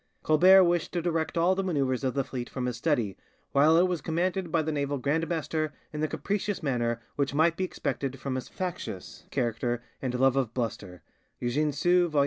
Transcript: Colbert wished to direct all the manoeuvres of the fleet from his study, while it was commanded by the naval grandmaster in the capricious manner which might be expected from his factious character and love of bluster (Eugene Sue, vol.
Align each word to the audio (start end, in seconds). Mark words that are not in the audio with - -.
Colbert 0.23 0.63
wished 0.63 0.91
to 0.93 0.99
direct 1.03 1.37
all 1.37 1.53
the 1.53 1.63
manoeuvres 1.63 2.03
of 2.03 2.15
the 2.15 2.23
fleet 2.23 2.49
from 2.49 2.65
his 2.65 2.75
study, 2.75 3.15
while 3.51 3.77
it 3.77 3.87
was 3.87 4.01
commanded 4.01 4.51
by 4.51 4.63
the 4.63 4.71
naval 4.71 4.97
grandmaster 4.97 5.73
in 5.93 5.99
the 6.01 6.07
capricious 6.07 6.63
manner 6.63 6.99
which 7.17 7.35
might 7.35 7.55
be 7.55 7.63
expected 7.63 8.19
from 8.19 8.33
his 8.33 8.49
factious 8.49 9.27
character 9.29 9.83
and 10.01 10.15
love 10.19 10.35
of 10.35 10.55
bluster 10.55 11.03
(Eugene 11.39 11.71
Sue, 11.71 12.07
vol. 12.09 12.19